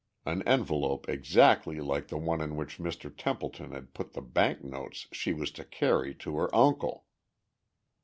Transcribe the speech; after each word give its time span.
An 0.25 0.41
envelope 0.47 1.07
exactly 1.07 1.79
like 1.79 2.07
the 2.07 2.17
one 2.17 2.41
in 2.41 2.55
which 2.55 2.79
Mr. 2.79 3.13
Templeton 3.15 3.71
had 3.71 3.93
put 3.93 4.13
the 4.13 4.21
bank 4.23 4.63
notes 4.63 5.05
she 5.11 5.31
was 5.31 5.51
to 5.51 5.63
carry 5.63 6.15
to 6.15 6.37
her 6.37 6.55
uncle! 6.55 7.05